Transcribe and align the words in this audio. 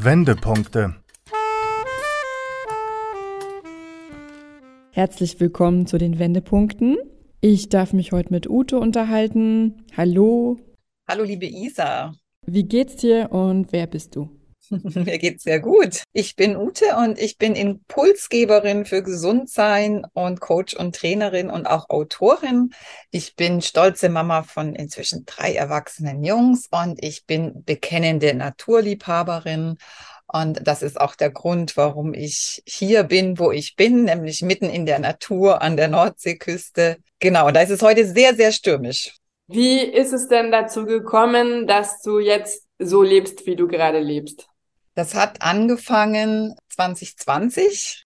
Wendepunkte. 0.00 0.94
Herzlich 4.92 5.40
willkommen 5.40 5.88
zu 5.88 5.98
den 5.98 6.20
Wendepunkten. 6.20 6.98
Ich 7.40 7.68
darf 7.68 7.92
mich 7.92 8.12
heute 8.12 8.32
mit 8.32 8.48
Ute 8.48 8.78
unterhalten. 8.78 9.84
Hallo. 9.96 10.60
Hallo, 11.08 11.24
liebe 11.24 11.46
Isa. 11.46 12.14
Wie 12.46 12.62
geht's 12.62 12.94
dir 12.94 13.32
und 13.32 13.72
wer 13.72 13.88
bist 13.88 14.14
du? 14.14 14.37
Mir 14.94 15.18
geht's 15.18 15.44
sehr 15.44 15.60
gut. 15.60 16.02
Ich 16.12 16.36
bin 16.36 16.56
Ute 16.56 16.96
und 16.96 17.18
ich 17.18 17.38
bin 17.38 17.54
Impulsgeberin 17.54 18.84
für 18.84 19.02
Gesundsein 19.02 20.06
und 20.12 20.40
Coach 20.40 20.74
und 20.74 20.94
Trainerin 20.94 21.50
und 21.50 21.66
auch 21.66 21.88
Autorin. 21.88 22.70
Ich 23.10 23.36
bin 23.36 23.62
stolze 23.62 24.08
Mama 24.08 24.42
von 24.42 24.74
inzwischen 24.74 25.24
drei 25.26 25.54
erwachsenen 25.54 26.22
Jungs 26.22 26.68
und 26.70 27.02
ich 27.02 27.24
bin 27.24 27.64
bekennende 27.64 28.34
Naturliebhaberin. 28.34 29.78
Und 30.30 30.66
das 30.66 30.82
ist 30.82 31.00
auch 31.00 31.14
der 31.14 31.30
Grund, 31.30 31.76
warum 31.78 32.12
ich 32.12 32.62
hier 32.66 33.04
bin, 33.04 33.38
wo 33.38 33.50
ich 33.50 33.76
bin, 33.76 34.04
nämlich 34.04 34.42
mitten 34.42 34.68
in 34.68 34.84
der 34.84 34.98
Natur 34.98 35.62
an 35.62 35.78
der 35.78 35.88
Nordseeküste. 35.88 36.98
Genau, 37.18 37.50
da 37.50 37.62
ist 37.62 37.70
es 37.70 37.80
heute 37.80 38.06
sehr, 38.06 38.34
sehr 38.34 38.52
stürmisch. 38.52 39.14
Wie 39.46 39.80
ist 39.80 40.12
es 40.12 40.28
denn 40.28 40.52
dazu 40.52 40.84
gekommen, 40.84 41.66
dass 41.66 42.02
du 42.02 42.18
jetzt 42.18 42.66
so 42.78 43.02
lebst, 43.02 43.46
wie 43.46 43.56
du 43.56 43.66
gerade 43.66 43.98
lebst? 43.98 44.46
Das 44.98 45.14
hat 45.14 45.42
angefangen 45.42 46.56
2020. 46.70 48.02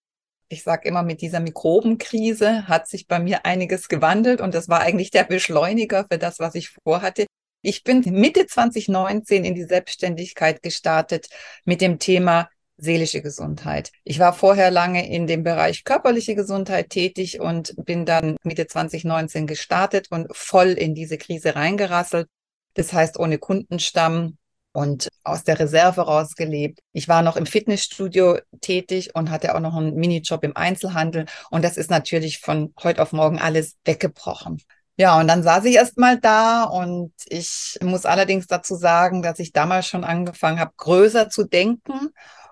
Ich 0.51 0.63
sage 0.63 0.87
immer, 0.87 1.03
mit 1.03 1.23
dieser 1.23 1.41
Mikrobenkrise 1.41 2.69
hat 2.69 2.87
sich 2.87 3.07
bei 3.07 3.19
mir 3.19 3.47
einiges 3.47 3.89
gewandelt 3.89 4.43
und 4.43 4.55
das 4.55 4.69
war 4.69 4.81
eigentlich 4.81 5.11
der 5.11 5.25
Beschleuniger 5.25 6.05
für 6.11 6.19
das, 6.19 6.39
was 6.39 6.55
ich 6.55 6.69
vorhatte. 6.85 7.25
Ich 7.63 7.83
bin 7.83 8.01
Mitte 8.01 8.47
2019 8.47 9.43
in 9.43 9.55
die 9.55 9.65
Selbstständigkeit 9.65 10.63
gestartet 10.63 11.29
mit 11.65 11.81
dem 11.81 11.99
Thema 11.99 12.51
seelische 12.77 13.23
Gesundheit. 13.23 13.91
Ich 14.05 14.19
war 14.19 14.34
vorher 14.34 14.71
lange 14.71 15.11
in 15.11 15.27
dem 15.27 15.45
Bereich 15.45 15.84
körperliche 15.84 16.34
Gesundheit 16.34 16.91
tätig 16.91 17.41
und 17.41 17.75
bin 17.87 18.05
dann 18.05 18.37
Mitte 18.43 18.67
2019 18.67 19.47
gestartet 19.47 20.09
und 20.11 20.37
voll 20.37 20.73
in 20.73 20.95
diese 20.95 21.17
Krise 21.17 21.56
reingerasselt. 21.56 22.29
Das 22.75 22.93
heißt, 22.93 23.19
ohne 23.19 23.39
Kundenstamm, 23.39 24.37
und 24.73 25.09
aus 25.23 25.45
der 25.45 25.59
Reserve 25.59 26.01
rausgelebt. 26.01 26.81
Ich 26.92 27.09
war 27.09 27.23
noch 27.23 27.37
im 27.37 27.47
Fitnessstudio 27.47 28.39
tätig 28.61 29.15
und 29.15 29.31
hatte 29.31 29.55
auch 29.55 29.61
noch 29.61 29.77
einen 29.77 29.95
Minijob 29.95 30.45
im 30.45 30.56
Einzelhandel. 30.56 31.27
Und 31.51 31.62
das 31.62 31.77
ist 31.77 31.91
natürlich 31.91 32.41
von 32.41 32.75
heute 32.83 33.03
auf 33.03 33.12
morgen 33.12 33.39
alles 33.39 33.77
weggebrochen. 33.84 34.62
Ja, 34.97 35.19
und 35.19 35.27
dann 35.27 35.43
saß 35.43 35.65
ich 35.65 35.75
erst 35.77 35.98
mal 35.98 36.19
da 36.20 36.65
und 36.65 37.12
ich 37.27 37.78
muss 37.83 38.05
allerdings 38.05 38.47
dazu 38.47 38.75
sagen, 38.75 39.23
dass 39.23 39.39
ich 39.39 39.53
damals 39.53 39.87
schon 39.87 40.05
angefangen 40.05 40.61
habe, 40.61 40.73
größer 40.77 41.31
zu 41.31 41.45
denken 41.45 42.11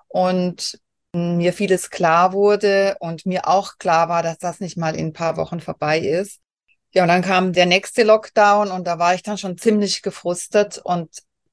und 0.08 0.78
mir 1.12 1.52
vieles 1.52 1.90
klar 1.90 2.32
wurde 2.32 2.96
und 3.00 3.26
mir 3.26 3.48
auch 3.48 3.78
klar 3.78 4.08
war, 4.08 4.22
dass 4.22 4.38
das 4.38 4.60
nicht 4.60 4.76
mal 4.76 4.94
in 4.96 5.08
ein 5.08 5.12
paar 5.12 5.36
Wochen 5.36 5.60
vorbei 5.60 5.98
ist. 5.98 6.40
Ja, 6.92 7.02
und 7.02 7.08
dann 7.08 7.22
kam 7.22 7.52
der 7.52 7.66
nächste 7.66 8.02
Lockdown 8.04 8.70
und 8.70 8.86
da 8.86 8.98
war 8.98 9.14
ich 9.14 9.22
dann 9.22 9.38
schon 9.38 9.58
ziemlich 9.58 10.02
gefrustet 10.02 10.78
und 10.82 11.10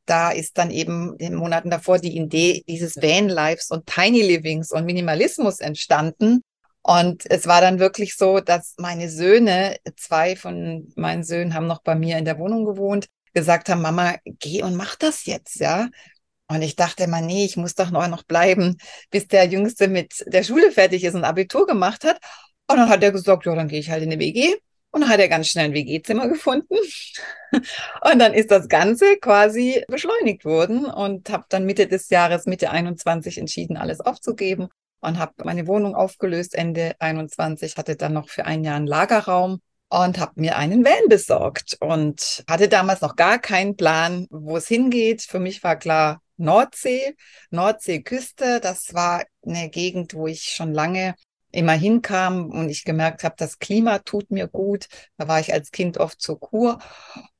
da 0.07 0.31
ist 0.31 0.57
dann 0.57 0.71
eben 0.71 1.11
in 1.17 1.31
den 1.31 1.35
Monaten 1.35 1.69
davor 1.69 1.99
die 1.99 2.17
Idee 2.17 2.63
dieses 2.67 2.95
Van-Lives 2.95 3.69
und 3.69 3.85
Tiny 3.85 4.21
Livings 4.21 4.71
und 4.71 4.85
Minimalismus 4.85 5.59
entstanden. 5.59 6.41
Und 6.81 7.29
es 7.29 7.47
war 7.47 7.59
dann 7.61 7.79
wirklich 7.79 8.15
so, 8.15 8.39
dass 8.39 8.73
meine 8.77 9.09
Söhne, 9.09 9.75
zwei 9.97 10.35
von 10.37 10.91
meinen 10.95 11.23
Söhnen 11.23 11.53
haben 11.53 11.67
noch 11.67 11.81
bei 11.81 11.95
mir 11.95 12.17
in 12.17 12.25
der 12.25 12.39
Wohnung 12.39 12.63
gewohnt, 12.65 13.07
gesagt 13.33 13.69
haben, 13.69 13.81
Mama, 13.81 14.15
geh 14.23 14.63
und 14.63 14.75
mach 14.75 14.95
das 14.95 15.25
jetzt, 15.25 15.59
ja. 15.59 15.89
Und 16.47 16.61
ich 16.61 16.77
dachte 16.77 17.03
immer, 17.03 17.19
nee, 17.19 17.43
ich 17.43 17.57
muss 17.57 17.75
doch 17.75 17.91
noch 17.91 18.23
bleiben, 18.23 18.77
bis 19.11 19.27
der 19.27 19.45
Jüngste 19.45 19.89
mit 19.89 20.23
der 20.27 20.43
Schule 20.43 20.71
fertig 20.71 21.03
ist 21.03 21.13
und 21.15 21.25
Abitur 21.25 21.67
gemacht 21.67 22.05
hat. 22.05 22.19
Und 22.69 22.77
dann 22.77 22.89
hat 22.89 23.03
er 23.03 23.11
gesagt, 23.11 23.45
ja, 23.45 23.55
dann 23.55 23.67
gehe 23.67 23.79
ich 23.79 23.89
halt 23.89 24.03
in 24.03 24.11
die 24.11 24.19
WG. 24.19 24.55
Und 24.91 25.09
hat 25.09 25.19
er 25.19 25.27
ganz 25.27 25.49
schnell 25.49 25.65
ein 25.65 25.73
WG-Zimmer 25.73 26.27
gefunden. 26.27 26.75
Und 27.51 28.19
dann 28.19 28.33
ist 28.33 28.51
das 28.51 28.67
Ganze 28.67 29.17
quasi 29.17 29.83
beschleunigt 29.87 30.43
worden 30.43 30.85
und 30.85 31.29
habe 31.29 31.45
dann 31.49 31.65
Mitte 31.65 31.87
des 31.87 32.09
Jahres, 32.09 32.45
Mitte 32.45 32.71
21 32.71 33.37
entschieden, 33.37 33.77
alles 33.77 34.01
aufzugeben 34.01 34.67
und 34.99 35.19
habe 35.19 35.33
meine 35.43 35.67
Wohnung 35.67 35.95
aufgelöst 35.95 36.55
Ende 36.55 36.95
21, 36.99 37.77
hatte 37.77 37.95
dann 37.95 38.13
noch 38.13 38.29
für 38.29 38.45
ein 38.45 38.63
Jahr 38.63 38.75
einen 38.75 38.87
Lagerraum 38.87 39.61
und 39.89 40.19
habe 40.19 40.33
mir 40.35 40.57
einen 40.57 40.83
Van 40.83 41.07
besorgt 41.07 41.77
und 41.79 42.43
hatte 42.49 42.67
damals 42.67 43.01
noch 43.01 43.15
gar 43.15 43.39
keinen 43.39 43.77
Plan, 43.77 44.27
wo 44.29 44.57
es 44.57 44.67
hingeht. 44.67 45.21
Für 45.21 45.39
mich 45.39 45.63
war 45.63 45.77
klar 45.77 46.21
Nordsee, 46.37 47.15
Nordseeküste. 47.51 48.59
Das 48.59 48.93
war 48.93 49.23
eine 49.45 49.69
Gegend, 49.69 50.13
wo 50.13 50.27
ich 50.27 50.43
schon 50.43 50.73
lange 50.73 51.15
immer 51.57 51.73
hinkam 51.73 52.51
und 52.51 52.69
ich 52.69 52.85
gemerkt 52.85 53.23
habe, 53.23 53.35
das 53.37 53.59
Klima 53.59 53.99
tut 53.99 54.31
mir 54.31 54.47
gut. 54.47 54.87
Da 55.17 55.27
war 55.27 55.39
ich 55.39 55.53
als 55.53 55.71
Kind 55.71 55.97
oft 55.97 56.21
zur 56.21 56.39
Kur 56.39 56.79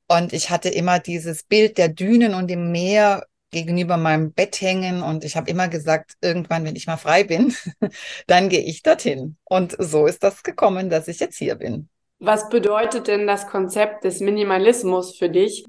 und 0.08 0.32
ich 0.32 0.50
hatte 0.50 0.68
immer 0.68 0.98
dieses 0.98 1.44
Bild 1.44 1.78
der 1.78 1.88
Dünen 1.88 2.34
und 2.34 2.48
dem 2.48 2.72
Meer 2.72 3.26
gegenüber 3.50 3.96
meinem 3.96 4.32
Bett 4.32 4.60
hängen 4.60 5.02
und 5.02 5.24
ich 5.24 5.36
habe 5.36 5.50
immer 5.50 5.68
gesagt, 5.68 6.14
irgendwann, 6.20 6.64
wenn 6.64 6.76
ich 6.76 6.86
mal 6.86 6.96
frei 6.96 7.24
bin, 7.24 7.54
dann 8.26 8.48
gehe 8.48 8.60
ich 8.60 8.82
dorthin. 8.82 9.36
Und 9.44 9.76
so 9.78 10.06
ist 10.06 10.22
das 10.22 10.42
gekommen, 10.42 10.90
dass 10.90 11.08
ich 11.08 11.20
jetzt 11.20 11.38
hier 11.38 11.54
bin. 11.54 11.88
Was 12.18 12.48
bedeutet 12.48 13.06
denn 13.06 13.26
das 13.26 13.46
Konzept 13.46 14.04
des 14.04 14.20
Minimalismus 14.20 15.16
für 15.16 15.30
dich? 15.30 15.64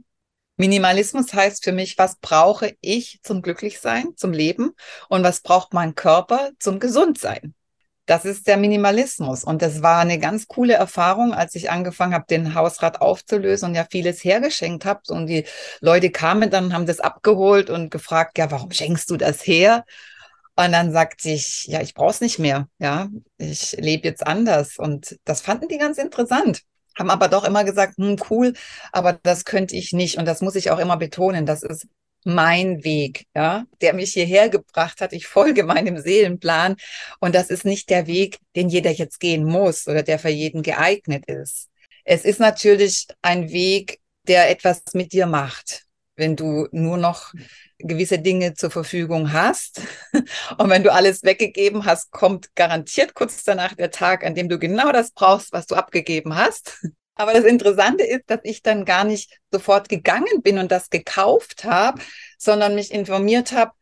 Minimalismus 0.57 1.33
heißt 1.33 1.63
für 1.63 1.71
mich, 1.71 1.97
was 1.97 2.17
brauche 2.17 2.75
ich 2.81 3.19
zum 3.23 3.41
Glücklichsein, 3.41 4.17
zum 4.17 4.33
Leben 4.33 4.71
und 5.07 5.23
was 5.23 5.39
braucht 5.41 5.73
mein 5.73 5.95
Körper 5.95 6.49
zum 6.59 6.79
Gesundsein? 6.79 7.53
Das 8.09 8.25
ist 8.25 8.47
der 8.47 8.57
Minimalismus. 8.57 9.43
Und 9.43 9.61
das 9.61 9.83
war 9.83 9.99
eine 9.99 10.17
ganz 10.17 10.47
coole 10.47 10.73
Erfahrung, 10.73 11.31
als 11.31 11.53
ich 11.53 11.69
angefangen 11.69 12.15
habe, 12.15 12.25
den 12.27 12.55
Hausrat 12.55 13.01
aufzulösen 13.01 13.69
und 13.69 13.75
ja 13.75 13.85
vieles 13.87 14.23
hergeschenkt 14.23 14.83
habe. 14.83 15.01
Und 15.09 15.27
die 15.27 15.45
Leute 15.79 16.09
kamen 16.09 16.49
dann, 16.49 16.73
haben 16.73 16.87
das 16.87 16.99
abgeholt 16.99 17.69
und 17.69 17.91
gefragt, 17.91 18.39
ja, 18.39 18.49
warum 18.49 18.71
schenkst 18.71 19.11
du 19.11 19.17
das 19.17 19.45
her? 19.45 19.85
Und 20.55 20.71
dann 20.71 20.91
sagte 20.91 21.29
ich, 21.29 21.65
ja, 21.67 21.81
ich 21.81 21.93
brauche 21.93 22.09
es 22.09 22.19
nicht 22.19 22.39
mehr. 22.39 22.67
Ja, 22.79 23.09
ich 23.37 23.73
lebe 23.73 24.07
jetzt 24.07 24.25
anders. 24.25 24.77
Und 24.79 25.19
das 25.23 25.41
fanden 25.41 25.67
die 25.67 25.77
ganz 25.77 25.99
interessant 25.99 26.63
haben 26.97 27.11
aber 27.11 27.29
doch 27.29 27.45
immer 27.45 27.63
gesagt, 27.63 27.97
hm, 27.97 28.17
cool, 28.29 28.53
aber 28.91 29.13
das 29.13 29.45
könnte 29.45 29.75
ich 29.77 29.93
nicht. 29.93 30.17
Und 30.17 30.25
das 30.25 30.41
muss 30.41 30.55
ich 30.55 30.69
auch 30.69 30.79
immer 30.79 30.97
betonen. 30.97 31.45
Das 31.45 31.63
ist 31.63 31.87
mein 32.29 32.83
Weg, 32.83 33.25
ja, 33.35 33.65
der 33.81 33.93
mich 33.93 34.13
hierher 34.13 34.49
gebracht 34.49 35.01
hat. 35.01 35.13
Ich 35.13 35.27
folge 35.27 35.63
meinem 35.63 35.97
Seelenplan 35.97 36.75
und 37.19 37.35
das 37.35 37.49
ist 37.49 37.65
nicht 37.65 37.89
der 37.89 38.07
Weg, 38.07 38.39
den 38.55 38.69
jeder 38.69 38.91
jetzt 38.91 39.19
gehen 39.19 39.43
muss 39.43 39.87
oder 39.87 40.03
der 40.03 40.19
für 40.19 40.29
jeden 40.29 40.63
geeignet 40.63 41.25
ist. 41.27 41.69
Es 42.05 42.25
ist 42.25 42.39
natürlich 42.39 43.07
ein 43.21 43.49
Weg, 43.51 43.99
der 44.27 44.49
etwas 44.49 44.83
mit 44.93 45.13
dir 45.13 45.25
macht, 45.25 45.83
wenn 46.15 46.35
du 46.35 46.67
nur 46.71 46.97
noch 46.97 47.33
gewisse 47.79 48.19
Dinge 48.19 48.53
zur 48.53 48.71
Verfügung 48.71 49.31
hast. 49.33 49.81
Und 50.57 50.69
wenn 50.69 50.83
du 50.83 50.91
alles 50.91 51.23
weggegeben 51.23 51.85
hast, 51.85 52.11
kommt 52.11 52.55
garantiert 52.55 53.13
kurz 53.13 53.43
danach 53.43 53.73
der 53.73 53.91
Tag, 53.91 54.25
an 54.25 54.35
dem 54.35 54.49
du 54.49 54.59
genau 54.59 54.91
das 54.91 55.11
brauchst, 55.11 55.53
was 55.53 55.65
du 55.65 55.75
abgegeben 55.75 56.35
hast. 56.35 56.85
Aber 57.19 57.33
das 57.33 57.43
Interessante 57.43 58.05
ist, 58.05 58.23
dass 58.27 58.39
ich 58.43 58.63
dann 58.63 58.85
gar 58.85 59.03
nicht 59.03 59.41
sofort 59.51 59.89
gegangen 59.89 60.41
bin 60.41 60.57
und 60.57 60.71
das 60.71 60.89
gekauft 60.89 61.65
habe, 61.65 62.01
sondern 62.37 62.75
mich 62.75 62.93
informiert 62.93 63.51
habe, 63.51 63.73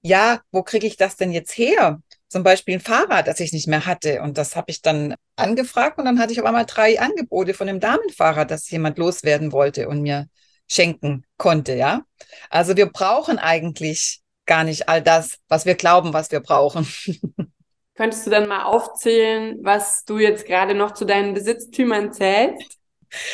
ja, 0.00 0.42
wo 0.52 0.62
kriege 0.62 0.86
ich 0.86 0.96
das 0.96 1.16
denn 1.16 1.32
jetzt 1.32 1.58
her? 1.58 2.00
Zum 2.28 2.44
Beispiel 2.44 2.74
ein 2.74 2.80
Fahrrad, 2.80 3.26
das 3.26 3.40
ich 3.40 3.52
nicht 3.52 3.66
mehr 3.66 3.84
hatte. 3.84 4.22
Und 4.22 4.38
das 4.38 4.54
habe 4.54 4.70
ich 4.70 4.80
dann 4.80 5.16
angefragt 5.34 5.98
und 5.98 6.04
dann 6.04 6.20
hatte 6.20 6.32
ich 6.32 6.40
auf 6.40 6.46
einmal 6.46 6.66
drei 6.66 7.00
Angebote 7.00 7.52
von 7.52 7.68
einem 7.68 7.80
Damenfahrrad, 7.80 8.52
das 8.52 8.70
jemand 8.70 8.96
loswerden 8.96 9.50
wollte 9.50 9.88
und 9.88 10.02
mir 10.02 10.28
schenken 10.70 11.24
konnte, 11.36 11.74
ja. 11.74 12.02
Also 12.48 12.76
wir 12.76 12.86
brauchen 12.86 13.40
eigentlich 13.40 14.20
gar 14.46 14.62
nicht 14.62 14.88
all 14.88 15.02
das, 15.02 15.38
was 15.48 15.66
wir 15.66 15.74
glauben, 15.74 16.12
was 16.12 16.30
wir 16.30 16.38
brauchen. 16.38 16.86
Könntest 17.96 18.24
du 18.24 18.30
dann 18.30 18.46
mal 18.46 18.62
aufzählen, 18.62 19.58
was 19.62 20.04
du 20.04 20.18
jetzt 20.18 20.46
gerade 20.46 20.76
noch 20.76 20.94
zu 20.94 21.04
deinen 21.04 21.34
Besitztümern 21.34 22.12
zählst? 22.12 22.83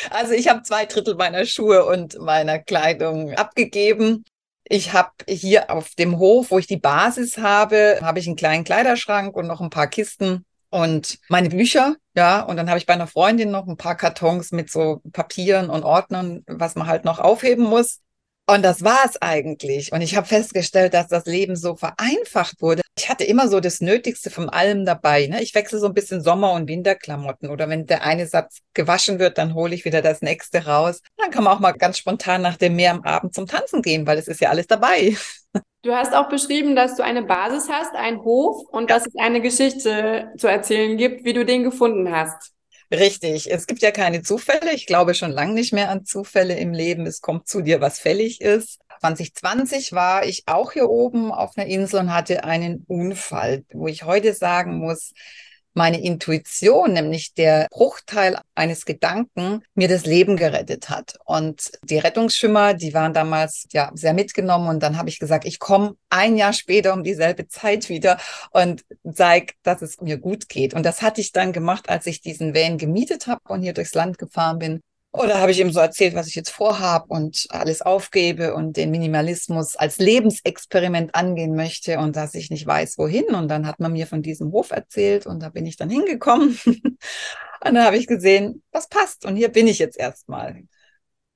Also 0.09 0.33
ich 0.33 0.47
habe 0.47 0.63
zwei 0.63 0.85
Drittel 0.85 1.15
meiner 1.15 1.45
Schuhe 1.45 1.85
und 1.85 2.19
meiner 2.19 2.59
Kleidung 2.59 3.33
abgegeben. 3.33 4.23
Ich 4.63 4.93
habe 4.93 5.11
hier 5.27 5.69
auf 5.69 5.95
dem 5.95 6.17
Hof, 6.19 6.51
wo 6.51 6.59
ich 6.59 6.67
die 6.67 6.77
Basis 6.77 7.37
habe, 7.37 7.99
habe 8.01 8.19
ich 8.19 8.27
einen 8.27 8.35
kleinen 8.35 8.63
Kleiderschrank 8.63 9.35
und 9.35 9.47
noch 9.47 9.61
ein 9.61 9.69
paar 9.69 9.87
Kisten 9.87 10.45
und 10.71 11.19
meine 11.27 11.49
Bücher, 11.49 11.97
ja, 12.15 12.41
und 12.41 12.55
dann 12.55 12.69
habe 12.69 12.79
ich 12.79 12.85
bei 12.85 12.93
einer 12.93 13.07
Freundin 13.07 13.51
noch 13.51 13.67
ein 13.67 13.75
paar 13.75 13.97
Kartons 13.97 14.53
mit 14.53 14.71
so 14.71 15.01
Papieren 15.11 15.69
und 15.69 15.83
Ordnern, 15.83 16.43
was 16.47 16.75
man 16.75 16.87
halt 16.87 17.03
noch 17.03 17.19
aufheben 17.19 17.65
muss. 17.65 17.99
Und 18.47 18.63
das 18.63 18.83
war 18.83 19.05
es 19.05 19.21
eigentlich. 19.21 19.91
Und 19.93 20.01
ich 20.01 20.15
habe 20.15 20.27
festgestellt, 20.27 20.93
dass 20.93 21.07
das 21.07 21.25
Leben 21.25 21.55
so 21.55 21.75
vereinfacht 21.75 22.61
wurde. 22.61 22.81
Ich 22.97 23.07
hatte 23.09 23.23
immer 23.23 23.47
so 23.47 23.59
das 23.59 23.81
Nötigste 23.81 24.29
von 24.29 24.49
allem 24.49 24.85
dabei. 24.85 25.27
Ne? 25.27 25.41
Ich 25.41 25.55
wechsle 25.55 25.79
so 25.79 25.87
ein 25.87 25.93
bisschen 25.93 26.21
Sommer- 26.21 26.53
und 26.53 26.67
Winterklamotten. 26.67 27.49
Oder 27.49 27.69
wenn 27.69 27.85
der 27.85 28.03
eine 28.03 28.27
Satz 28.27 28.59
gewaschen 28.73 29.19
wird, 29.19 29.37
dann 29.37 29.53
hole 29.53 29.73
ich 29.73 29.85
wieder 29.85 30.01
das 30.01 30.21
nächste 30.21 30.65
raus. 30.65 31.01
Dann 31.17 31.31
kann 31.31 31.43
man 31.43 31.55
auch 31.55 31.59
mal 31.59 31.71
ganz 31.71 31.97
spontan 31.97 32.41
nach 32.41 32.57
dem 32.57 32.75
Meer 32.75 32.91
am 32.91 33.03
Abend 33.03 33.33
zum 33.33 33.47
Tanzen 33.47 33.81
gehen, 33.81 34.05
weil 34.05 34.17
es 34.17 34.27
ist 34.27 34.41
ja 34.41 34.49
alles 34.49 34.67
dabei. 34.67 35.15
Du 35.83 35.93
hast 35.93 36.13
auch 36.13 36.29
beschrieben, 36.29 36.75
dass 36.75 36.95
du 36.95 37.03
eine 37.03 37.23
Basis 37.23 37.67
hast, 37.67 37.95
einen 37.95 38.23
Hof 38.23 38.67
und 38.69 38.89
ja. 38.89 38.97
dass 38.97 39.07
es 39.07 39.15
eine 39.17 39.41
Geschichte 39.41 40.31
zu 40.37 40.47
erzählen 40.47 40.95
gibt, 40.95 41.25
wie 41.25 41.33
du 41.33 41.43
den 41.43 41.63
gefunden 41.63 42.11
hast. 42.11 42.53
Richtig. 42.91 43.49
Es 43.49 43.67
gibt 43.67 43.81
ja 43.81 43.91
keine 43.91 44.21
Zufälle. 44.21 44.73
Ich 44.73 44.85
glaube 44.85 45.13
schon 45.13 45.31
lange 45.31 45.53
nicht 45.53 45.71
mehr 45.71 45.89
an 45.89 46.05
Zufälle 46.05 46.57
im 46.57 46.73
Leben. 46.73 47.05
Es 47.05 47.21
kommt 47.21 47.47
zu 47.47 47.61
dir, 47.61 47.79
was 47.79 47.99
fällig 47.99 48.41
ist. 48.41 48.79
2020 48.99 49.93
war 49.93 50.25
ich 50.25 50.43
auch 50.47 50.73
hier 50.73 50.89
oben 50.89 51.31
auf 51.31 51.57
einer 51.57 51.67
Insel 51.67 52.01
und 52.01 52.13
hatte 52.13 52.43
einen 52.43 52.83
Unfall, 52.87 53.63
wo 53.73 53.87
ich 53.87 54.03
heute 54.03 54.33
sagen 54.33 54.77
muss, 54.77 55.13
meine 55.73 56.01
Intuition, 56.01 56.93
nämlich 56.93 57.33
der 57.33 57.67
Bruchteil 57.71 58.37
eines 58.55 58.85
Gedanken, 58.85 59.63
mir 59.75 59.87
das 59.87 60.05
Leben 60.05 60.37
gerettet 60.37 60.89
hat. 60.89 61.15
Und 61.25 61.71
die 61.83 61.97
Rettungsschwimmer, 61.97 62.73
die 62.73 62.93
waren 62.93 63.13
damals 63.13 63.67
ja 63.71 63.91
sehr 63.93 64.13
mitgenommen 64.13 64.67
und 64.67 64.83
dann 64.83 64.97
habe 64.97 65.09
ich 65.09 65.19
gesagt, 65.19 65.45
ich 65.45 65.59
komme 65.59 65.95
ein 66.09 66.37
Jahr 66.37 66.53
später 66.53 66.93
um 66.93 67.03
dieselbe 67.03 67.47
Zeit 67.47 67.89
wieder 67.89 68.17
und 68.51 68.83
zeig, 69.11 69.53
dass 69.63 69.81
es 69.81 70.01
mir 70.01 70.17
gut 70.17 70.49
geht. 70.49 70.73
Und 70.73 70.85
das 70.85 71.01
hatte 71.01 71.21
ich 71.21 71.31
dann 71.31 71.53
gemacht, 71.53 71.89
als 71.89 72.05
ich 72.05 72.21
diesen 72.21 72.53
Van 72.53 72.77
gemietet 72.77 73.27
habe 73.27 73.41
und 73.47 73.61
hier 73.61 73.73
durchs 73.73 73.93
Land 73.93 74.17
gefahren 74.17 74.59
bin. 74.59 74.81
Oder 75.13 75.41
habe 75.41 75.51
ich 75.51 75.59
ihm 75.59 75.71
so 75.71 75.81
erzählt, 75.81 76.15
was 76.15 76.27
ich 76.27 76.35
jetzt 76.35 76.51
vorhabe 76.51 77.07
und 77.09 77.45
alles 77.49 77.81
aufgebe 77.81 78.53
und 78.53 78.77
den 78.77 78.91
Minimalismus 78.91 79.75
als 79.75 79.97
Lebensexperiment 79.97 81.15
angehen 81.15 81.53
möchte 81.53 81.99
und 81.99 82.15
dass 82.15 82.33
ich 82.33 82.49
nicht 82.49 82.65
weiß, 82.65 82.97
wohin. 82.97 83.25
Und 83.35 83.49
dann 83.49 83.67
hat 83.67 83.81
man 83.81 83.91
mir 83.91 84.07
von 84.07 84.21
diesem 84.21 84.53
Hof 84.53 84.71
erzählt 84.71 85.25
und 85.25 85.43
da 85.43 85.49
bin 85.49 85.65
ich 85.65 85.75
dann 85.75 85.89
hingekommen. 85.89 86.57
und 86.65 86.97
dann 87.61 87.83
habe 87.83 87.97
ich 87.97 88.07
gesehen, 88.07 88.63
das 88.71 88.87
passt. 88.87 89.25
Und 89.25 89.35
hier 89.35 89.49
bin 89.49 89.67
ich 89.67 89.79
jetzt 89.79 89.97
erstmal. 89.97 90.63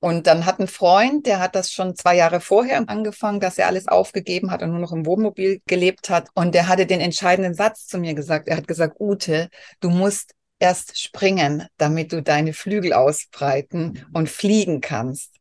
Und 0.00 0.26
dann 0.26 0.46
hat 0.46 0.58
ein 0.60 0.68
Freund, 0.68 1.26
der 1.26 1.40
hat 1.40 1.54
das 1.54 1.70
schon 1.70 1.96
zwei 1.96 2.16
Jahre 2.16 2.40
vorher 2.40 2.82
angefangen, 2.88 3.40
dass 3.40 3.58
er 3.58 3.66
alles 3.66 3.88
aufgegeben 3.88 4.50
hat 4.50 4.62
und 4.62 4.70
nur 4.70 4.78
noch 4.78 4.92
im 4.92 5.04
Wohnmobil 5.04 5.60
gelebt 5.66 6.08
hat. 6.10 6.28
Und 6.34 6.54
der 6.54 6.68
hatte 6.68 6.86
den 6.86 7.00
entscheidenden 7.00 7.54
Satz 7.54 7.86
zu 7.86 7.98
mir 7.98 8.14
gesagt. 8.14 8.48
Er 8.48 8.56
hat 8.56 8.68
gesagt, 8.68 8.96
Ute, 9.00 9.48
du 9.80 9.90
musst 9.90 10.35
erst 10.58 10.98
springen, 10.98 11.66
damit 11.76 12.12
du 12.12 12.22
deine 12.22 12.52
Flügel 12.52 12.92
ausbreiten 12.92 14.04
und 14.12 14.28
fliegen 14.28 14.80
kannst. 14.80 15.34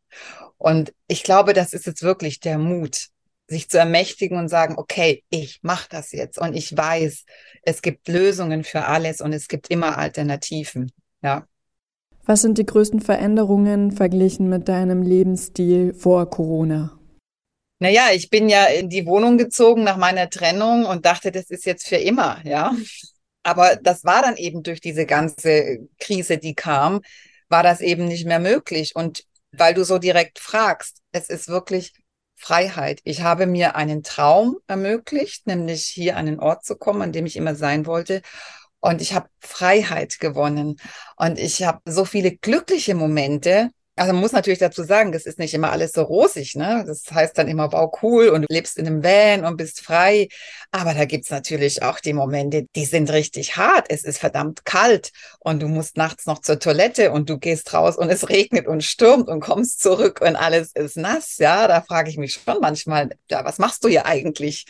Und 0.58 0.94
ich 1.08 1.24
glaube, 1.24 1.54
das 1.54 1.74
ist 1.74 1.86
jetzt 1.86 2.02
wirklich 2.02 2.40
der 2.40 2.58
Mut, 2.58 3.08
sich 3.48 3.70
zu 3.70 3.78
ermächtigen 3.78 4.38
und 4.38 4.50
sagen, 4.50 4.76
okay, 4.78 5.24
ich 5.30 5.60
mache 5.62 5.88
das 5.90 6.12
jetzt 6.12 6.40
und 6.40 6.56
ich 6.56 6.76
weiß, 6.76 7.26
es 7.64 7.82
gibt 7.82 8.08
Lösungen 8.08 8.64
für 8.64 8.86
alles 8.86 9.22
und 9.22 9.34
es 9.34 9.48
gibt 9.48 9.70
immer 9.70 9.98
Alternativen. 9.98 10.92
Ja. 11.22 11.46
Was 12.26 12.42
sind 12.42 12.58
die 12.58 12.66
größten 12.66 13.02
Veränderungen 13.02 13.92
verglichen 13.92 14.50
mit 14.50 14.68
deinem 14.68 15.04
Lebensstil 15.04 15.94
vor 15.94 16.28
Corona? 16.30 17.00
Naja, 17.80 18.08
ich 18.14 18.30
bin 18.30 18.50
ja 18.50 18.66
in 18.66 18.90
die 18.90 19.06
Wohnung 19.06 19.38
gezogen 19.38 19.84
nach 19.84 19.98
meiner 19.98 20.30
Trennung 20.30 20.86
und 20.86 21.06
dachte, 21.06 21.32
das 21.32 21.52
ist 21.52 21.66
jetzt 21.66 21.88
für 21.88 21.98
immer, 21.98 22.40
ja. 22.44 22.74
Aber 23.46 23.76
das 23.76 24.04
war 24.04 24.24
dann 24.24 24.38
eben 24.38 24.64
durch 24.64 24.82
diese 24.82 25.06
ganze 25.06 25.88
Krise, 26.00 26.40
die 26.40 26.56
kam, 26.56 27.02
war 27.48 27.62
das 27.62 27.80
eben 27.80 28.06
nicht 28.06 28.26
mehr 28.26 28.40
möglich. 28.40 28.96
Und 28.96 29.24
weil 29.52 29.76
du 29.76 29.86
so 29.86 30.00
direkt 30.00 30.40
fragst, 30.40 31.02
es 31.12 31.30
ist 31.30 31.48
wirklich 31.48 31.94
Freiheit. 32.36 33.02
Ich 33.04 33.22
habe 33.22 33.46
mir 33.46 33.76
einen 33.76 34.02
Traum 34.02 34.58
ermöglicht, 34.66 35.46
nämlich 35.46 35.86
hier 35.86 36.18
an 36.18 36.26
den 36.26 36.40
Ort 36.40 36.66
zu 36.66 36.76
kommen, 36.76 37.04
an 37.04 37.12
dem 37.12 37.28
ich 37.28 37.38
immer 37.38 37.54
sein 37.54 37.86
wollte. 37.86 38.24
Und 38.80 39.00
ich 39.00 39.14
habe 39.14 39.30
Freiheit 39.40 40.20
gewonnen. 40.20 40.78
Und 41.16 41.38
ich 41.38 41.64
habe 41.64 41.82
so 41.86 42.04
viele 42.04 42.36
glückliche 42.36 42.96
Momente, 42.96 43.70
also 43.98 44.12
man 44.12 44.22
muss 44.22 44.34
natürlich 44.34 44.60
dazu 44.60 44.84
sagen, 44.84 45.14
das 45.14 45.26
ist 45.26 45.40
nicht 45.40 45.54
immer 45.54 45.72
alles 45.72 45.94
so 45.94 46.02
rosig, 46.02 46.56
ne? 46.56 46.84
Das 46.86 47.04
heißt 47.10 47.38
dann 47.38 47.48
immer, 47.48 47.72
wow, 47.72 47.90
cool 48.02 48.28
und 48.28 48.42
du 48.42 48.48
lebst 48.50 48.78
in 48.78 48.86
einem 48.88 49.04
Van 49.04 49.46
und 49.46 49.56
bist 49.56 49.80
frei. 49.80 50.28
Aber 50.72 50.94
da 50.94 51.06
gibt's 51.06 51.30
natürlich 51.30 51.82
auch 51.82 52.02
die 52.02 52.12
Momente, 52.12 52.68
die 52.76 52.86
sind 52.86 53.10
richtig 53.12 53.56
hart. 53.56 53.86
Es 53.90 54.04
ist 54.04 54.18
verdammt 54.18 54.66
kalt 54.66 55.12
und 55.40 55.62
du 55.62 55.68
musst 55.68 55.96
nachts 55.96 56.26
noch 56.26 56.40
zur 56.40 56.60
Toilette 56.60 57.12
und 57.12 57.30
du 57.30 57.38
gehst 57.40 57.74
raus 57.74 57.98
und 57.98 58.10
es 58.10 58.28
regnet 58.30 58.68
und 58.68 58.84
stürmt 58.84 59.30
und 59.30 59.40
kommst 59.40 59.82
zurück 59.82 60.20
und 60.22 60.36
alles 60.36 60.72
ist 60.74 60.98
nass. 60.98 61.38
Ja, 61.38 61.68
da 61.68 61.82
frage 61.82 62.10
ich 62.10 62.18
mich 62.18 62.34
schon 62.34 62.60
manchmal, 62.60 63.12
ja, 63.32 63.46
was 63.46 63.60
machst 63.60 63.84
du 63.86 63.88
hier 63.88 64.06
eigentlich? 64.06 64.66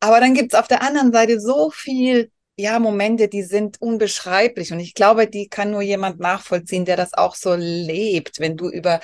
Aber 0.00 0.20
dann 0.20 0.34
gibt's 0.34 0.54
auf 0.54 0.68
der 0.68 0.82
anderen 0.82 1.12
Seite 1.12 1.40
so 1.40 1.70
viel 1.70 2.30
ja, 2.56 2.78
Momente, 2.78 3.28
die 3.28 3.42
sind 3.42 3.80
unbeschreiblich. 3.80 4.72
Und 4.72 4.80
ich 4.80 4.94
glaube, 4.94 5.26
die 5.26 5.48
kann 5.48 5.70
nur 5.70 5.82
jemand 5.82 6.20
nachvollziehen, 6.20 6.86
der 6.86 6.96
das 6.96 7.12
auch 7.14 7.34
so 7.34 7.54
lebt. 7.54 8.40
Wenn 8.40 8.56
du 8.56 8.70
über 8.70 9.00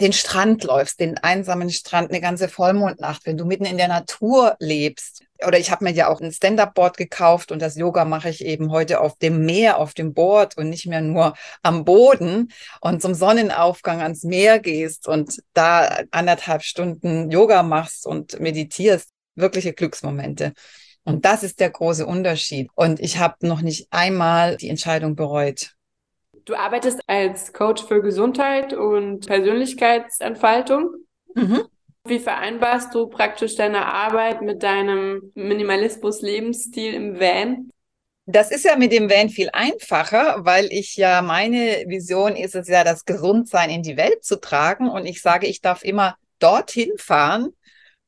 den 0.00 0.12
Strand 0.12 0.64
läufst, 0.64 0.98
den 0.98 1.18
einsamen 1.18 1.70
Strand, 1.70 2.10
eine 2.10 2.20
ganze 2.20 2.48
Vollmondnacht, 2.48 3.26
wenn 3.26 3.36
du 3.36 3.44
mitten 3.44 3.66
in 3.66 3.76
der 3.76 3.88
Natur 3.88 4.56
lebst. 4.58 5.22
Oder 5.46 5.58
ich 5.58 5.70
habe 5.70 5.84
mir 5.84 5.92
ja 5.92 6.08
auch 6.08 6.20
ein 6.20 6.32
Stand-up-Board 6.32 6.96
gekauft 6.96 7.52
und 7.52 7.62
das 7.62 7.76
Yoga 7.76 8.04
mache 8.04 8.28
ich 8.28 8.44
eben 8.44 8.70
heute 8.72 9.00
auf 9.00 9.16
dem 9.18 9.44
Meer, 9.44 9.78
auf 9.78 9.94
dem 9.94 10.12
Board 10.12 10.56
und 10.56 10.68
nicht 10.68 10.86
mehr 10.86 11.00
nur 11.00 11.34
am 11.62 11.84
Boden 11.84 12.50
und 12.80 13.00
zum 13.02 13.14
Sonnenaufgang 13.14 14.02
ans 14.02 14.24
Meer 14.24 14.58
gehst 14.58 15.06
und 15.06 15.42
da 15.54 16.00
anderthalb 16.10 16.62
Stunden 16.62 17.30
Yoga 17.30 17.62
machst 17.62 18.06
und 18.06 18.40
meditierst. 18.40 19.10
Wirkliche 19.36 19.72
Glücksmomente. 19.72 20.52
Und 21.04 21.24
das 21.24 21.42
ist 21.42 21.60
der 21.60 21.70
große 21.70 22.06
Unterschied. 22.06 22.68
Und 22.74 23.00
ich 23.00 23.18
habe 23.18 23.46
noch 23.46 23.62
nicht 23.62 23.88
einmal 23.90 24.56
die 24.56 24.68
Entscheidung 24.68 25.16
bereut. 25.16 25.74
Du 26.44 26.54
arbeitest 26.54 27.00
als 27.06 27.52
Coach 27.52 27.84
für 27.84 28.02
Gesundheit 28.02 28.72
und 28.72 29.26
Persönlichkeitsentfaltung. 29.26 30.90
Mhm. 31.34 31.64
Wie 32.04 32.18
vereinbarst 32.18 32.94
du 32.94 33.08
praktisch 33.08 33.56
deine 33.56 33.86
Arbeit 33.86 34.42
mit 34.42 34.62
deinem 34.62 35.32
Minimalismus-Lebensstil 35.34 36.94
im 36.94 37.20
Van? 37.20 37.70
Das 38.26 38.50
ist 38.50 38.64
ja 38.64 38.76
mit 38.76 38.92
dem 38.92 39.10
Van 39.10 39.28
viel 39.28 39.50
einfacher, 39.52 40.44
weil 40.44 40.66
ich 40.72 40.96
ja 40.96 41.20
meine 41.20 41.84
Vision 41.88 42.36
ist 42.36 42.54
es 42.54 42.68
ja, 42.68 42.84
das 42.84 43.04
Gesundsein 43.04 43.70
in 43.70 43.82
die 43.82 43.96
Welt 43.96 44.24
zu 44.24 44.40
tragen. 44.40 44.88
Und 44.88 45.06
ich 45.06 45.20
sage, 45.20 45.46
ich 45.46 45.60
darf 45.60 45.84
immer 45.84 46.16
dorthin 46.38 46.92
fahren, 46.96 47.50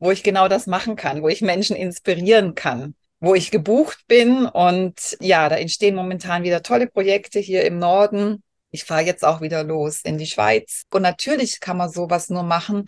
wo 0.03 0.11
ich 0.11 0.25
genau 0.25 0.49
das 0.49 0.67
machen 0.67 0.97
kann, 0.97 1.23
wo 1.23 1.29
ich 1.29 1.43
Menschen 1.43 1.77
inspirieren 1.77 2.57
kann, 2.57 2.97
wo 3.21 3.37
ich 3.37 3.53
gebucht 3.53 4.01
bin. 4.09 4.47
Und 4.47 5.17
ja, 5.21 5.49
da 5.49 5.57
entstehen 5.57 5.95
momentan 5.95 6.43
wieder 6.43 6.65
tolle 6.65 6.89
Projekte 6.89 7.39
hier 7.39 7.65
im 7.65 7.79
Norden. 7.79 8.43
Ich 8.73 8.83
fahre 8.83 9.03
jetzt 9.03 9.25
auch 9.25 9.41
wieder 9.41 9.63
los 9.63 10.01
in 10.03 10.19
die 10.19 10.27
Schweiz. 10.27 10.83
Und 10.91 11.03
natürlich 11.03 11.61
kann 11.61 11.77
man 11.77 11.89
sowas 11.89 12.31
nur 12.31 12.43
machen, 12.43 12.87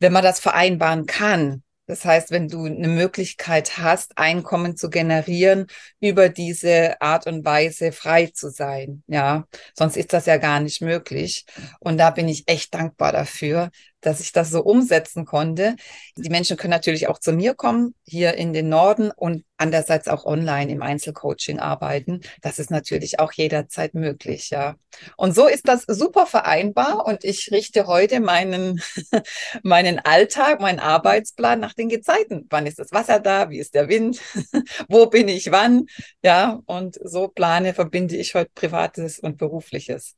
wenn 0.00 0.12
man 0.12 0.22
das 0.22 0.40
vereinbaren 0.40 1.04
kann. 1.04 1.62
Das 1.86 2.06
heißt, 2.06 2.30
wenn 2.30 2.48
du 2.48 2.64
eine 2.64 2.88
Möglichkeit 2.88 3.76
hast, 3.76 4.16
Einkommen 4.16 4.74
zu 4.74 4.88
generieren, 4.88 5.66
über 6.00 6.30
diese 6.30 6.98
Art 7.02 7.26
und 7.26 7.44
Weise 7.44 7.92
frei 7.92 8.30
zu 8.32 8.48
sein. 8.48 9.02
Ja, 9.06 9.44
sonst 9.74 9.98
ist 9.98 10.14
das 10.14 10.24
ja 10.24 10.38
gar 10.38 10.60
nicht 10.60 10.80
möglich. 10.80 11.44
Und 11.80 11.98
da 11.98 12.08
bin 12.08 12.26
ich 12.26 12.44
echt 12.48 12.72
dankbar 12.72 13.12
dafür, 13.12 13.70
dass 14.04 14.20
ich 14.20 14.32
das 14.32 14.50
so 14.50 14.62
umsetzen 14.62 15.24
konnte. 15.24 15.76
Die 16.16 16.30
Menschen 16.30 16.56
können 16.56 16.70
natürlich 16.70 17.08
auch 17.08 17.18
zu 17.18 17.32
mir 17.32 17.54
kommen, 17.54 17.94
hier 18.04 18.34
in 18.34 18.52
den 18.52 18.68
Norden 18.68 19.10
und 19.10 19.44
andererseits 19.56 20.08
auch 20.08 20.24
online 20.24 20.70
im 20.70 20.82
Einzelcoaching 20.82 21.58
arbeiten. 21.58 22.20
Das 22.42 22.58
ist 22.58 22.70
natürlich 22.70 23.18
auch 23.20 23.32
jederzeit 23.32 23.94
möglich, 23.94 24.50
ja. 24.50 24.76
Und 25.16 25.34
so 25.34 25.46
ist 25.46 25.68
das 25.68 25.84
super 25.86 26.26
vereinbar 26.26 27.06
und 27.06 27.24
ich 27.24 27.50
richte 27.50 27.86
heute 27.86 28.20
meinen, 28.20 28.80
meinen 29.62 29.98
Alltag, 29.98 30.60
meinen 30.60 30.80
Arbeitsplan 30.80 31.60
nach 31.60 31.74
den 31.74 31.88
Gezeiten. 31.88 32.46
Wann 32.50 32.66
ist 32.66 32.78
das 32.78 32.92
Wasser 32.92 33.20
da? 33.20 33.50
Wie 33.50 33.58
ist 33.58 33.74
der 33.74 33.88
Wind? 33.88 34.20
Wo 34.88 35.06
bin 35.06 35.28
ich 35.28 35.50
wann? 35.50 35.86
Ja, 36.22 36.60
und 36.66 36.98
so 37.02 37.28
plane, 37.28 37.74
verbinde 37.74 38.16
ich 38.16 38.34
heute 38.34 38.50
Privates 38.54 39.18
und 39.18 39.38
Berufliches. 39.38 40.16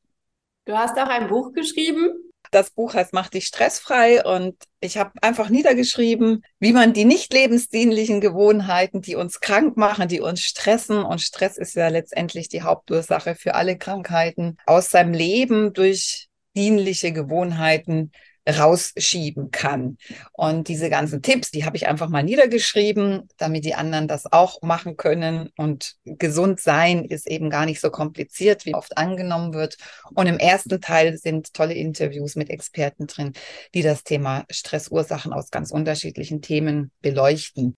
Du 0.65 0.77
hast 0.77 0.97
auch 0.97 1.07
ein 1.07 1.29
Buch 1.29 1.53
geschrieben, 1.53 2.26
das 2.51 2.71
Buch 2.71 2.93
heißt 2.93 3.13
Mach 3.13 3.29
dich 3.29 3.45
stressfrei 3.45 4.23
und 4.23 4.55
ich 4.79 4.97
habe 4.97 5.11
einfach 5.21 5.49
niedergeschrieben, 5.49 6.43
wie 6.59 6.73
man 6.73 6.93
die 6.93 7.05
nicht 7.05 7.33
lebensdienlichen 7.33 8.21
Gewohnheiten, 8.21 9.01
die 9.01 9.15
uns 9.15 9.39
krank 9.39 9.77
machen, 9.77 10.07
die 10.07 10.21
uns 10.21 10.41
stressen 10.41 11.03
und 11.03 11.21
Stress 11.21 11.57
ist 11.57 11.75
ja 11.75 11.87
letztendlich 11.87 12.49
die 12.49 12.61
Hauptursache 12.61 13.35
für 13.35 13.55
alle 13.55 13.77
Krankheiten, 13.77 14.57
aus 14.65 14.91
seinem 14.91 15.13
Leben 15.13 15.73
durch 15.73 16.27
dienliche 16.55 17.11
Gewohnheiten 17.11 18.11
rausschieben 18.47 19.51
kann. 19.51 19.97
Und 20.33 20.67
diese 20.67 20.89
ganzen 20.89 21.21
Tipps, 21.21 21.51
die 21.51 21.65
habe 21.65 21.77
ich 21.77 21.87
einfach 21.87 22.09
mal 22.09 22.23
niedergeschrieben, 22.23 23.27
damit 23.37 23.65
die 23.65 23.75
anderen 23.75 24.07
das 24.07 24.31
auch 24.31 24.61
machen 24.61 24.97
können. 24.97 25.49
Und 25.57 25.95
gesund 26.05 26.59
sein 26.59 27.05
ist 27.05 27.27
eben 27.27 27.49
gar 27.49 27.65
nicht 27.65 27.81
so 27.81 27.89
kompliziert, 27.89 28.65
wie 28.65 28.75
oft 28.75 28.97
angenommen 28.97 29.53
wird. 29.53 29.77
Und 30.13 30.27
im 30.27 30.39
ersten 30.39 30.79
Teil 30.81 31.17
sind 31.17 31.53
tolle 31.53 31.73
Interviews 31.73 32.35
mit 32.35 32.49
Experten 32.49 33.07
drin, 33.07 33.33
die 33.73 33.81
das 33.81 34.03
Thema 34.03 34.45
Stressursachen 34.49 35.33
aus 35.33 35.51
ganz 35.51 35.71
unterschiedlichen 35.71 36.41
Themen 36.41 36.91
beleuchten. 37.01 37.75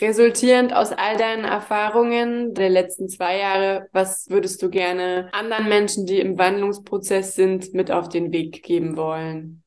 Resultierend 0.00 0.72
aus 0.72 0.92
all 0.92 1.16
deinen 1.16 1.44
Erfahrungen 1.44 2.54
der 2.54 2.70
letzten 2.70 3.08
zwei 3.08 3.38
Jahre, 3.38 3.88
was 3.92 4.30
würdest 4.30 4.62
du 4.62 4.70
gerne 4.70 5.28
anderen 5.32 5.68
Menschen, 5.68 6.06
die 6.06 6.20
im 6.20 6.38
Wandlungsprozess 6.38 7.34
sind, 7.34 7.74
mit 7.74 7.90
auf 7.90 8.08
den 8.08 8.32
Weg 8.32 8.62
geben 8.62 8.96
wollen? 8.96 9.64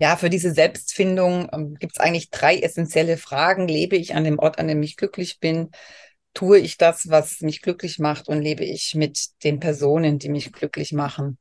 Ja, 0.00 0.16
für 0.16 0.30
diese 0.30 0.52
Selbstfindung 0.52 1.48
ähm, 1.52 1.74
gibt 1.74 1.94
es 1.96 2.00
eigentlich 2.00 2.30
drei 2.30 2.58
essentielle 2.58 3.16
Fragen. 3.16 3.66
Lebe 3.66 3.96
ich 3.96 4.14
an 4.14 4.24
dem 4.24 4.38
Ort, 4.38 4.58
an 4.58 4.68
dem 4.68 4.82
ich 4.82 4.96
glücklich 4.96 5.40
bin? 5.40 5.70
Tue 6.34 6.58
ich 6.58 6.76
das, 6.76 7.10
was 7.10 7.40
mich 7.40 7.62
glücklich 7.62 7.98
macht? 7.98 8.28
Und 8.28 8.40
lebe 8.40 8.64
ich 8.64 8.94
mit 8.94 9.28
den 9.42 9.58
Personen, 9.58 10.20
die 10.20 10.28
mich 10.28 10.52
glücklich 10.52 10.92
machen? 10.92 11.38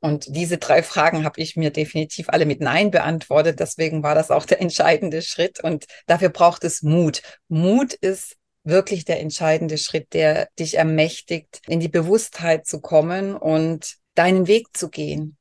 Und 0.00 0.26
diese 0.28 0.58
drei 0.58 0.84
Fragen 0.84 1.24
habe 1.24 1.40
ich 1.40 1.56
mir 1.56 1.70
definitiv 1.70 2.28
alle 2.28 2.46
mit 2.46 2.60
Nein 2.60 2.92
beantwortet. 2.92 3.58
Deswegen 3.58 4.04
war 4.04 4.14
das 4.14 4.30
auch 4.30 4.44
der 4.46 4.60
entscheidende 4.60 5.22
Schritt. 5.22 5.62
Und 5.64 5.86
dafür 6.06 6.28
braucht 6.28 6.62
es 6.62 6.82
Mut. 6.82 7.22
Mut 7.48 7.94
ist 7.94 8.36
wirklich 8.62 9.06
der 9.06 9.18
entscheidende 9.20 9.76
Schritt, 9.76 10.12
der 10.12 10.48
dich 10.56 10.76
ermächtigt, 10.76 11.62
in 11.66 11.80
die 11.80 11.88
Bewusstheit 11.88 12.64
zu 12.64 12.80
kommen 12.80 13.34
und 13.34 13.96
deinen 14.14 14.46
Weg 14.46 14.68
zu 14.76 14.88
gehen. 14.88 15.36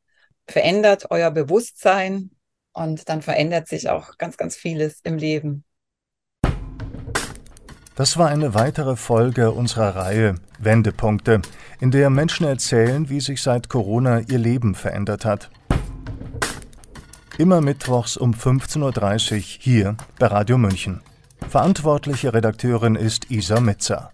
Verändert 0.47 1.11
euer 1.11 1.29
Bewusstsein 1.29 2.31
und 2.77 3.09
dann 3.09 3.21
verändert 3.21 3.67
sich 3.67 3.89
auch 3.89 4.17
ganz, 4.17 4.37
ganz 4.37 4.55
vieles 4.55 4.99
im 5.03 5.17
Leben. 5.17 5.63
Das 7.95 8.17
war 8.17 8.29
eine 8.29 8.53
weitere 8.53 8.95
Folge 8.95 9.51
unserer 9.51 9.95
Reihe 9.95 10.35
Wendepunkte, 10.59 11.41
in 11.79 11.89
der 11.89 12.11
Menschen 12.11 12.45
erzählen, 12.45 13.09
wie 13.09 13.19
sich 13.19 13.41
seit 13.41 13.69
Corona 13.69 14.19
ihr 14.19 14.37
Leben 14.37 14.75
verändert 14.75 15.25
hat. 15.25 15.49
Immer 17.39 17.61
mittwochs 17.61 18.17
um 18.17 18.33
15.30 18.33 19.33
Uhr 19.33 19.39
hier 19.39 19.97
bei 20.19 20.27
Radio 20.27 20.59
München. 20.59 21.01
Verantwortliche 21.49 22.33
Redakteurin 22.33 22.95
ist 22.95 23.31
Isa 23.31 23.59
Mitzer. 23.59 24.11